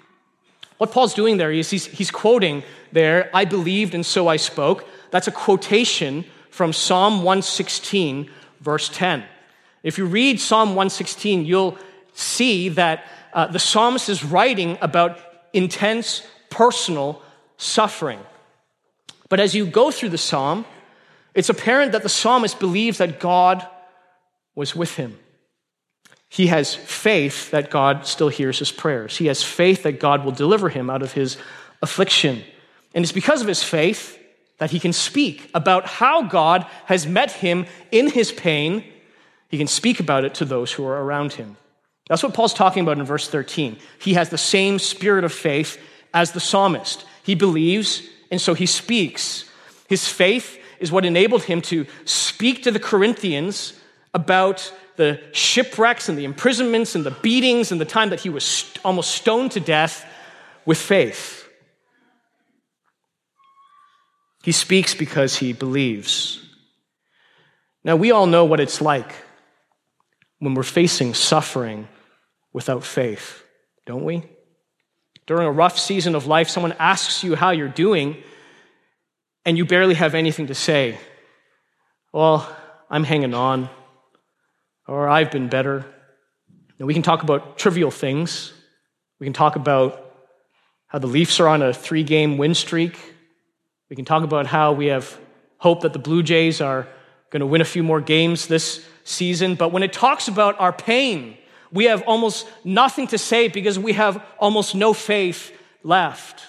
[0.78, 2.62] What Paul's doing there is he's, he's quoting
[2.96, 4.88] there, I believed, and so I spoke.
[5.11, 8.30] That's a quotation from Psalm 116,
[8.61, 9.22] verse 10.
[9.82, 11.76] If you read Psalm 116, you'll
[12.14, 13.04] see that
[13.35, 15.20] uh, the psalmist is writing about
[15.52, 17.22] intense personal
[17.59, 18.18] suffering.
[19.28, 20.64] But as you go through the psalm,
[21.35, 23.66] it's apparent that the psalmist believes that God
[24.54, 25.18] was with him.
[26.30, 29.18] He has faith that God still hears his prayers.
[29.18, 31.37] He has faith that God will deliver him out of his
[31.82, 32.42] affliction.
[32.96, 34.18] And it's because of his faith
[34.56, 38.85] that he can speak about how God has met him in his pain.
[39.48, 41.59] He can speak about it to those who are around him.
[42.09, 43.76] That's what Paul's talking about in verse 13.
[44.00, 45.78] He has the same spirit of faith
[46.14, 47.04] as the psalmist.
[47.22, 49.44] He believes, and so he speaks.
[49.88, 53.74] His faith is what enabled him to speak to the Corinthians
[54.14, 58.44] about the shipwrecks and the imprisonments and the beatings and the time that he was
[58.44, 60.06] st- almost stoned to death
[60.64, 61.45] with faith.
[64.46, 66.40] He speaks because he believes.
[67.82, 69.12] Now, we all know what it's like
[70.38, 71.88] when we're facing suffering
[72.52, 73.42] without faith,
[73.87, 74.22] don't we?
[75.26, 78.22] During a rough season of life, someone asks you how you're doing,
[79.44, 80.96] and you barely have anything to say.
[82.12, 82.48] Well,
[82.88, 83.68] I'm hanging on,
[84.87, 85.85] or I've been better.
[86.78, 88.52] Now, we can talk about trivial things.
[89.18, 90.09] We can talk about
[90.87, 92.96] how the Leafs are on a three game win streak.
[93.88, 95.18] We can talk about how we have
[95.59, 96.87] hope that the Blue Jays are
[97.31, 99.55] going to win a few more games this season.
[99.55, 101.37] But when it talks about our pain,
[101.72, 106.42] we have almost nothing to say because we have almost no faith left.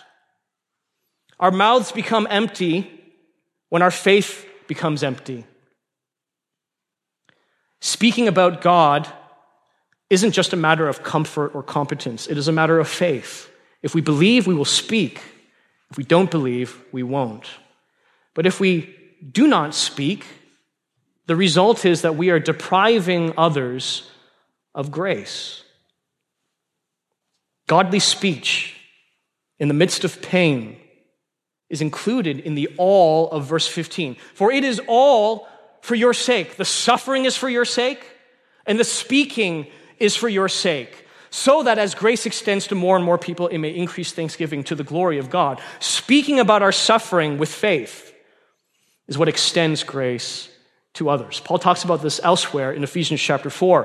[1.39, 2.89] Our mouths become empty
[3.69, 5.45] when our faith becomes empty.
[7.80, 9.08] Speaking about God
[10.10, 13.50] isn't just a matter of comfort or competence, it is a matter of faith.
[13.84, 15.21] If we believe, we will speak.
[15.89, 17.45] If we don't believe, we won't.
[18.34, 18.95] But if we
[19.32, 20.26] do not speak,
[21.26, 24.10] the result is that we are depriving others
[24.76, 25.63] of grace.
[27.67, 28.76] Godly speech
[29.60, 30.78] in the midst of pain
[31.69, 34.15] is included in the all of verse 15.
[34.34, 35.47] For it is all
[35.82, 36.56] for your sake.
[36.56, 38.06] The suffering is for your sake,
[38.65, 39.67] and the speaking
[40.00, 41.07] is for your sake
[41.38, 44.73] so that as grace extends to more and more people, it may increase thanksgiving to
[44.73, 45.62] the glory of God.
[45.80, 48.12] Speaking about our suffering with faith
[49.08, 50.50] is what extends grace
[50.93, 51.39] to others.
[51.39, 53.84] Paul talks about this elsewhere in Ephesians chapter 4,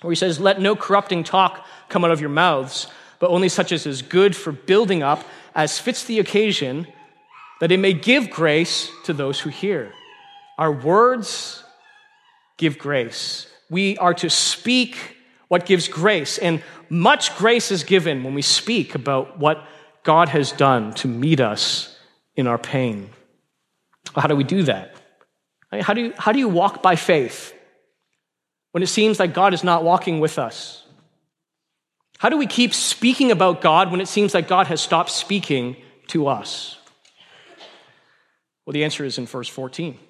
[0.00, 2.86] where he says, Let no corrupting talk come out of your mouths,
[3.18, 5.22] but only such as is good for building up,
[5.54, 6.86] as fits the occasion,
[7.60, 9.92] that it may give grace to those who hear.
[10.56, 11.62] Our words
[12.56, 13.48] give grace.
[13.68, 15.13] We are to speak
[15.54, 16.36] what gives grace.
[16.38, 19.64] And much grace is given when we speak about what
[20.02, 21.96] God has done to meet us
[22.34, 23.08] in our pain.
[24.16, 24.96] How do we do that?
[25.70, 27.54] How do you, how do you walk by faith
[28.72, 30.84] when it seems like God is not walking with us?
[32.18, 35.76] How do we keep speaking about God when it seems like God has stopped speaking
[36.08, 36.78] to us?
[38.66, 40.00] Well, the answer is in verse 14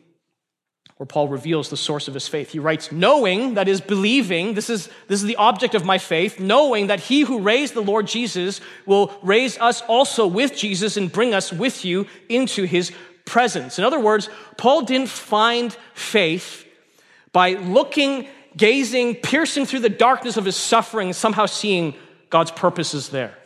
[1.05, 2.53] where Paul reveals the source of his faith.
[2.53, 6.41] He writes, knowing, that is believing, this is, this is the object of my faith,
[6.41, 11.13] knowing that he who raised the Lord Jesus will raise us also with Jesus and
[11.13, 12.91] bring us with you into his
[13.27, 13.79] presence.
[13.79, 16.67] In other words, Paul didn't find faith
[17.33, 21.93] by looking, gazing, piercing through the darkness of his suffering, somehow seeing
[22.31, 23.37] God's purposes there.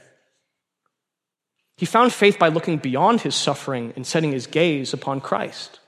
[1.76, 5.80] He found faith by looking beyond his suffering and setting his gaze upon Christ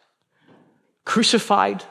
[1.10, 1.82] crucified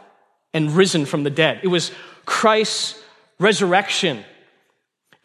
[0.53, 1.59] and risen from the dead.
[1.61, 1.91] It was
[2.23, 2.97] Christ's
[3.37, 4.23] resurrection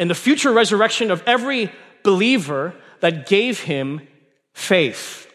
[0.01, 1.71] and the future resurrection of every
[2.03, 4.01] believer that gave him
[4.53, 5.33] faith.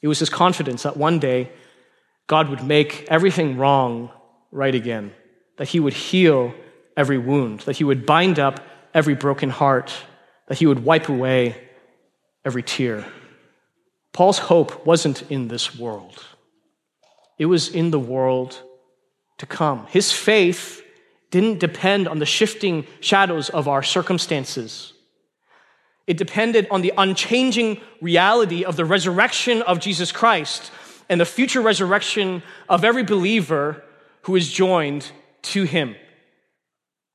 [0.00, 1.52] It was his confidence that one day
[2.26, 4.10] God would make everything wrong
[4.50, 5.12] right again,
[5.56, 6.52] that he would heal
[6.96, 8.58] every wound, that he would bind up
[8.92, 9.92] every broken heart,
[10.48, 11.54] that he would wipe away
[12.44, 13.06] every tear.
[14.12, 16.24] Paul's hope wasn't in this world.
[17.42, 18.62] It was in the world
[19.38, 19.86] to come.
[19.86, 20.80] His faith
[21.32, 24.92] didn't depend on the shifting shadows of our circumstances.
[26.06, 30.70] It depended on the unchanging reality of the resurrection of Jesus Christ
[31.08, 33.82] and the future resurrection of every believer
[34.20, 35.10] who is joined
[35.50, 35.96] to him.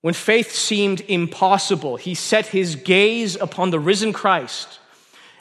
[0.02, 4.82] When faith seemed impossible, he set his gaze upon the risen Christ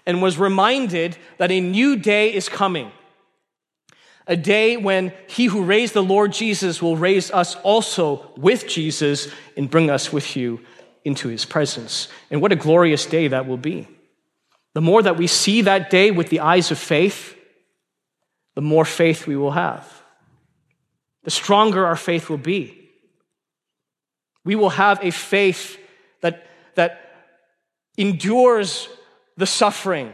[0.06, 2.92] and was reminded that a new day is coming
[4.26, 9.28] a day when he who raised the Lord Jesus will raise us also with Jesus
[9.56, 10.60] and bring us with you
[11.04, 12.08] into his presence.
[12.30, 13.86] And what a glorious day that will be.
[14.74, 17.36] The more that we see that day with the eyes of faith,
[18.56, 20.02] the more faith we will have.
[21.22, 22.90] The stronger our faith will be.
[24.44, 25.78] We will have a faith
[26.20, 27.00] that, that
[27.96, 28.88] endures
[29.36, 30.12] the suffering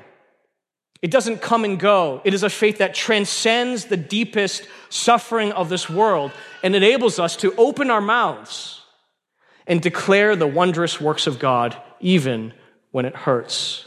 [1.03, 2.20] it doesn't come and go.
[2.24, 6.30] It is a faith that transcends the deepest suffering of this world
[6.62, 8.80] and enables us to open our mouths
[9.66, 12.53] and declare the wondrous works of God, even
[12.92, 13.86] when it hurts.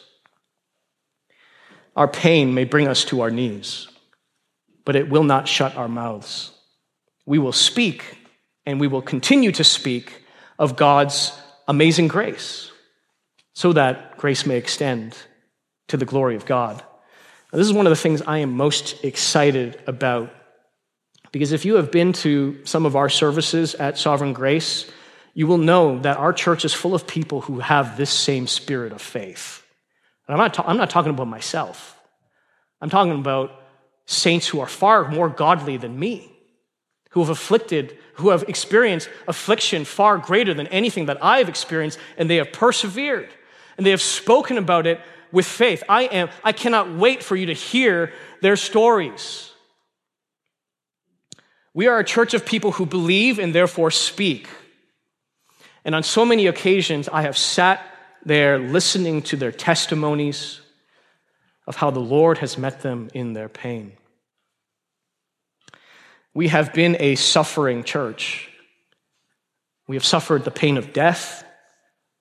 [1.96, 3.88] our pain may bring us to our knees,
[4.84, 6.52] but it will not shut our mouths.
[7.26, 8.18] We will speak
[8.66, 10.24] and we will continue to speak
[10.60, 11.32] of God's
[11.68, 12.72] amazing grace
[13.54, 15.18] so that grace may extend
[15.88, 16.84] to the glory of God.
[17.56, 20.30] Now, this is one of the things I am most excited about
[21.32, 24.92] because if you have been to some of our services at Sovereign Grace,
[25.34, 28.92] you will know that our church is full of people who have this same spirit
[28.92, 29.66] of faith.
[30.28, 31.98] And I'm not, ta- I'm not talking about myself,
[32.82, 33.54] I'm talking about
[34.06, 36.30] saints who are far more godly than me,
[37.12, 42.30] who have afflicted, who have experienced affliction far greater than anything that I've experienced, and
[42.30, 43.30] they have persevered
[43.78, 45.00] and they have spoken about it
[45.36, 45.84] with faith.
[45.90, 49.52] I am, I cannot wait for you to hear their stories.
[51.74, 54.48] We are a church of people who believe and therefore speak.
[55.84, 57.86] And on so many occasions, I have sat
[58.24, 60.62] there listening to their testimonies
[61.68, 63.92] of how the Lord has met them in their pain.
[66.34, 68.50] We have been a suffering church.
[69.86, 71.44] We have suffered the pain of death.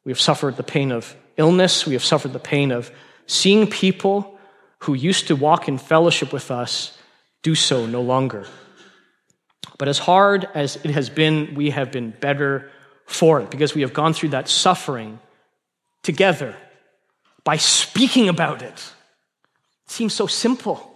[0.04, 1.86] We have suffered the pain of illness.
[1.86, 2.90] We have suffered the pain of
[3.26, 4.38] seeing people
[4.80, 6.96] who used to walk in fellowship with us
[7.42, 8.46] do so no longer.
[9.78, 12.70] But as hard as it has been, we have been better
[13.06, 15.18] for it because we have gone through that suffering
[16.02, 16.54] together
[17.44, 18.92] by speaking about it.
[19.84, 20.90] It seems so simple.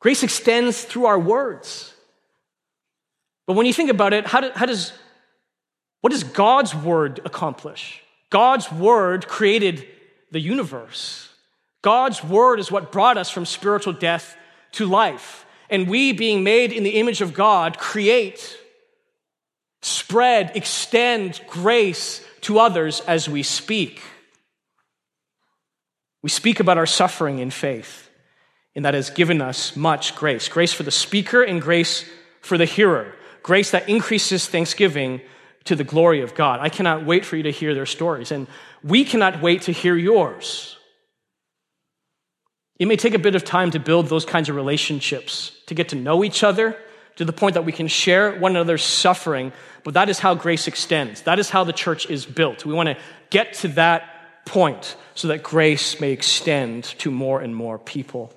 [0.00, 1.92] Grace extends through our words.
[3.46, 4.92] But when you think about it, how, do, how does
[6.04, 8.03] what does God's word accomplish?
[8.30, 9.86] God's word created
[10.30, 11.28] the universe.
[11.82, 14.36] God's word is what brought us from spiritual death
[14.72, 15.46] to life.
[15.70, 18.58] And we, being made in the image of God, create,
[19.82, 24.02] spread, extend grace to others as we speak.
[26.22, 28.08] We speak about our suffering in faith,
[28.74, 32.04] and that has given us much grace grace for the speaker and grace
[32.40, 35.20] for the hearer, grace that increases thanksgiving
[35.64, 36.60] to the glory of God.
[36.60, 38.46] I cannot wait for you to hear their stories, and
[38.82, 40.76] we cannot wait to hear yours.
[42.78, 45.90] It may take a bit of time to build those kinds of relationships, to get
[45.90, 46.76] to know each other
[47.16, 49.52] to the point that we can share one another's suffering,
[49.84, 51.22] but that is how grace extends.
[51.22, 52.66] That is how the church is built.
[52.66, 52.96] We want to
[53.30, 58.32] get to that point so that grace may extend to more and more people.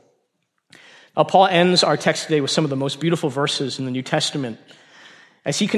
[1.16, 3.92] Now, Paul ends our text today with some of the most beautiful verses in the
[3.92, 4.60] New Testament.
[5.48, 5.70] As he,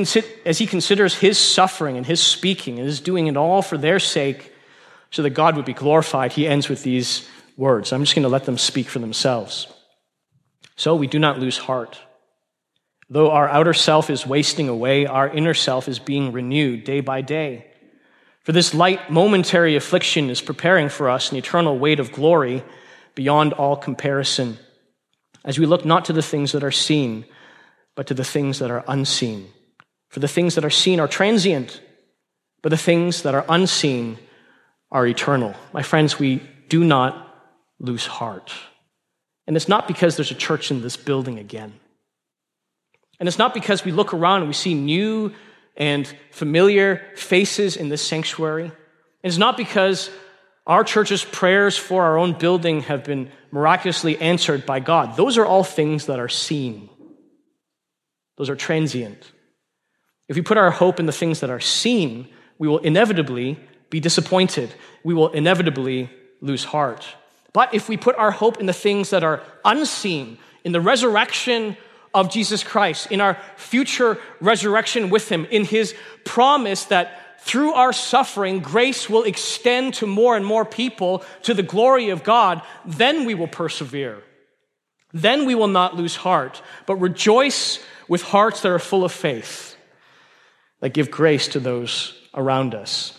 [0.47, 3.99] as he considers his suffering and his speaking and his doing it all for their
[3.99, 4.51] sake
[5.11, 7.93] so that God would be glorified, he ends with these words.
[7.93, 9.67] I'm just going to let them speak for themselves.
[10.75, 11.99] So we do not lose heart.
[13.11, 17.21] Though our outer self is wasting away, our inner self is being renewed day by
[17.21, 17.67] day.
[18.41, 22.63] For this light, momentary affliction is preparing for us an eternal weight of glory
[23.13, 24.57] beyond all comparison,
[25.45, 27.25] as we look not to the things that are seen,
[27.93, 29.47] but to the things that are unseen.
[30.09, 31.81] For the things that are seen are transient,
[32.61, 34.17] but the things that are unseen
[34.91, 35.53] are eternal.
[35.71, 37.25] My friends, we do not
[37.79, 38.51] lose heart.
[39.47, 41.73] And it's not because there's a church in this building again.
[43.19, 45.33] And it's not because we look around and we see new
[45.75, 48.65] and familiar faces in this sanctuary.
[48.65, 48.73] And
[49.23, 50.09] it's not because
[50.65, 55.17] our church's prayers for our own building have been miraculously answered by God.
[55.17, 56.89] Those are all things that are seen,
[58.37, 59.31] those are transient.
[60.29, 63.59] If we put our hope in the things that are seen, we will inevitably
[63.89, 64.73] be disappointed.
[65.03, 66.09] We will inevitably
[66.39, 67.05] lose heart.
[67.51, 71.75] But if we put our hope in the things that are unseen, in the resurrection
[72.13, 77.93] of Jesus Christ, in our future resurrection with Him, in His promise that through our
[77.93, 83.25] suffering, grace will extend to more and more people to the glory of God, then
[83.25, 84.21] we will persevere.
[85.13, 89.68] Then we will not lose heart, but rejoice with hearts that are full of faith,
[90.79, 93.17] that give grace to those around us.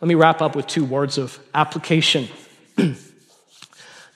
[0.00, 2.28] Let me wrap up with two words of application.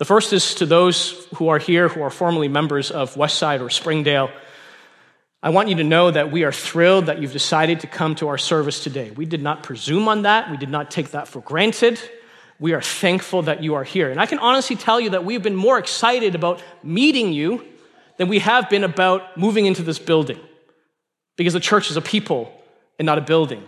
[0.00, 3.68] The first is to those who are here who are formerly members of Westside or
[3.68, 4.30] Springdale.
[5.42, 8.28] I want you to know that we are thrilled that you've decided to come to
[8.28, 9.10] our service today.
[9.10, 12.00] We did not presume on that, we did not take that for granted.
[12.58, 14.10] We are thankful that you are here.
[14.10, 17.62] And I can honestly tell you that we've been more excited about meeting you
[18.16, 20.40] than we have been about moving into this building
[21.36, 22.50] because the church is a people
[23.01, 23.66] and not a building.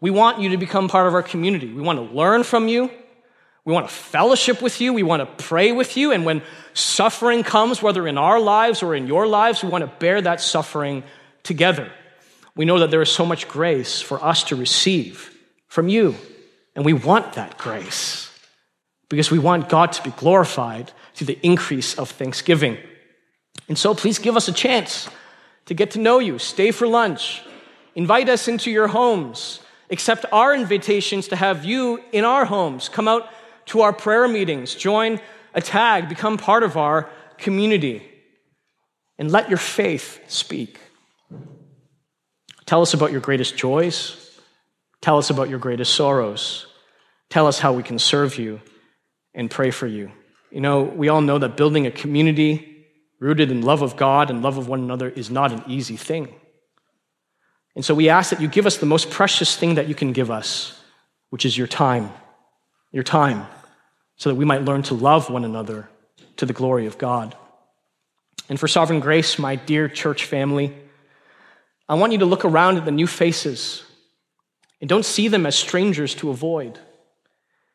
[0.00, 1.70] We want you to become part of our community.
[1.70, 2.90] We want to learn from you.
[3.66, 4.94] We want to fellowship with you.
[4.94, 6.12] We want to pray with you.
[6.12, 6.40] And when
[6.72, 10.40] suffering comes, whether in our lives or in your lives, we want to bear that
[10.40, 11.04] suffering
[11.42, 11.92] together.
[12.56, 15.30] We know that there is so much grace for us to receive
[15.66, 16.16] from you.
[16.74, 18.32] And we want that grace
[19.10, 22.78] because we want God to be glorified through the increase of thanksgiving.
[23.68, 25.06] And so please give us a chance
[25.66, 26.38] to get to know you.
[26.38, 27.42] Stay for lunch.
[27.94, 29.60] Invite us into your homes.
[29.90, 32.88] Accept our invitations to have you in our homes.
[32.88, 33.28] Come out
[33.66, 34.74] to our prayer meetings.
[34.74, 35.20] Join
[35.54, 36.08] a tag.
[36.08, 38.06] Become part of our community.
[39.18, 40.78] And let your faith speak.
[42.66, 44.30] Tell us about your greatest joys.
[45.00, 46.66] Tell us about your greatest sorrows.
[47.28, 48.60] Tell us how we can serve you
[49.34, 50.12] and pray for you.
[50.50, 52.86] You know, we all know that building a community
[53.18, 56.34] rooted in love of God and love of one another is not an easy thing.
[57.80, 60.12] And so we ask that you give us the most precious thing that you can
[60.12, 60.78] give us,
[61.30, 62.10] which is your time.
[62.92, 63.46] Your time,
[64.16, 65.88] so that we might learn to love one another
[66.36, 67.34] to the glory of God.
[68.50, 70.76] And for sovereign grace, my dear church family,
[71.88, 73.82] I want you to look around at the new faces
[74.82, 76.78] and don't see them as strangers to avoid.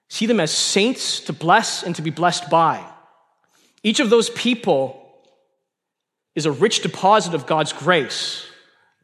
[0.08, 2.86] See them as saints to bless and to be blessed by.
[3.82, 5.02] Each of those people
[6.36, 8.46] is a rich deposit of God's grace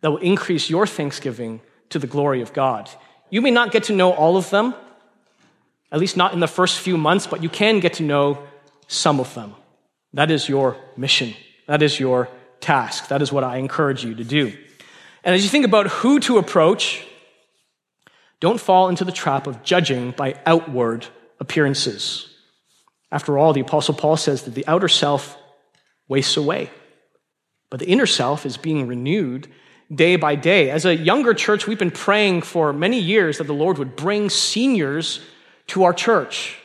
[0.01, 2.89] that will increase your thanksgiving to the glory of God.
[3.29, 4.75] You may not get to know all of them,
[5.91, 8.43] at least not in the first few months, but you can get to know
[8.87, 9.55] some of them.
[10.13, 11.33] That is your mission.
[11.67, 12.29] That is your
[12.59, 13.07] task.
[13.07, 14.53] That is what I encourage you to do.
[15.23, 17.05] And as you think about who to approach,
[18.39, 21.05] don't fall into the trap of judging by outward
[21.39, 22.27] appearances.
[23.11, 25.37] After all, the Apostle Paul says that the outer self
[26.07, 26.69] wastes away,
[27.69, 29.47] but the inner self is being renewed
[29.93, 30.69] day by day.
[30.69, 34.29] As a younger church, we've been praying for many years that the Lord would bring
[34.29, 35.21] seniors
[35.67, 36.57] to our church.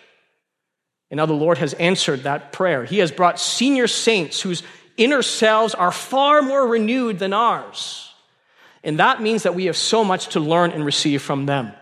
[1.10, 2.84] And now the Lord has answered that prayer.
[2.84, 4.62] He has brought senior saints whose
[4.96, 8.12] inner selves are far more renewed than ours.
[8.82, 11.72] And that means that we have so much to learn and receive from them.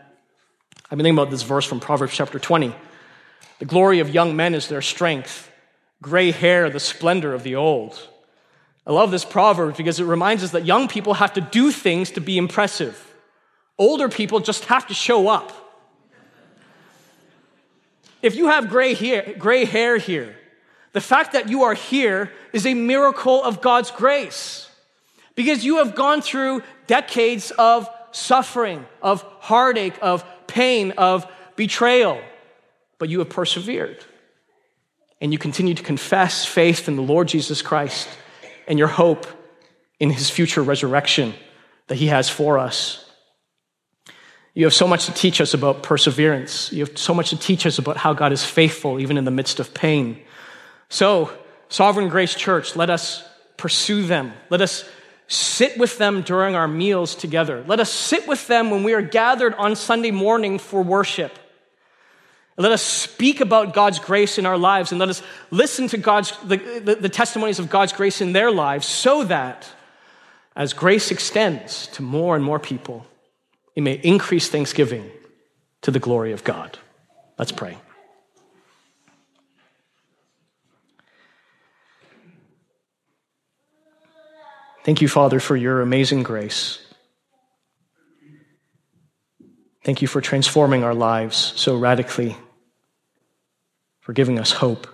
[0.85, 2.75] I've been thinking about this verse from Proverbs chapter 20.
[3.59, 5.51] The glory of young men is their strength,
[6.03, 8.09] gray hair, the splendor of the old.
[8.87, 12.11] I love this proverb because it reminds us that young people have to do things
[12.13, 13.15] to be impressive.
[13.79, 15.53] Older people just have to show up.
[18.21, 20.37] If you have gray hair, gray hair here,
[20.93, 24.69] the fact that you are here is a miracle of God's grace
[25.35, 31.27] because you have gone through decades of suffering, of heartache, of pain, of
[31.57, 32.21] betrayal,
[32.99, 34.05] but you have persevered.
[35.21, 38.09] And you continue to confess faith in the Lord Jesus Christ
[38.67, 39.27] and your hope
[40.01, 41.35] in his future resurrection
[41.87, 43.05] that he has for us.
[44.55, 46.73] You have so much to teach us about perseverance.
[46.73, 49.31] You have so much to teach us about how God is faithful even in the
[49.31, 50.23] midst of pain.
[50.89, 51.31] So,
[51.69, 53.25] Sovereign Grace Church, let us
[53.57, 54.33] pursue them.
[54.51, 54.89] Let us
[55.27, 57.65] sit with them during our meals together.
[57.67, 61.37] Let us sit with them when we are gathered on Sunday morning for worship.
[62.57, 66.37] Let us speak about God's grace in our lives and let us listen to God's,
[66.45, 69.69] the, the, the testimonies of God's grace in their lives so that
[70.55, 73.07] as grace extends to more and more people,
[73.75, 75.11] it may increase thanksgiving
[75.83, 76.79] to the glory of God.
[77.39, 77.77] Let's pray.
[84.85, 86.79] Thank you, Father, for your amazing grace.
[89.83, 92.37] Thank you for transforming our lives so radically,
[94.05, 94.87] for giving us hope,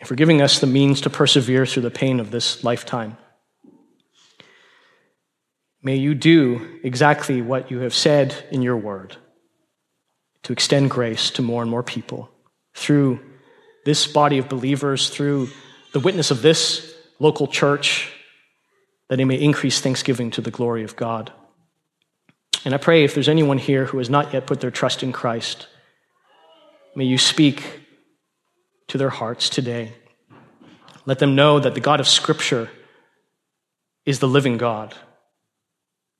[0.00, 3.18] and for giving us the means to persevere through the pain of this lifetime.
[5.82, 9.16] May you do exactly what you have said in your word
[10.44, 12.30] to extend grace to more and more people
[12.72, 13.20] through
[13.84, 15.50] this body of believers, through
[15.92, 18.10] the witness of this local church,
[19.08, 21.30] that it may increase thanksgiving to the glory of God.
[22.64, 25.12] And I pray if there's anyone here who has not yet put their trust in
[25.12, 25.66] Christ,
[26.98, 27.62] may you speak
[28.88, 29.92] to their hearts today.
[31.06, 32.68] Let them know that the God of Scripture
[34.04, 34.96] is the living God,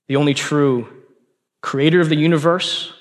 [0.06, 0.86] the only true
[1.62, 2.92] creator of the universe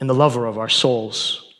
[0.00, 1.52] and the lover of our souls.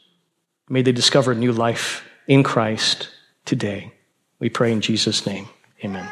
[0.70, 3.10] May they discover new life in Christ
[3.44, 3.92] today.
[4.38, 5.50] We pray in Jesus' name.
[5.84, 6.10] Amen.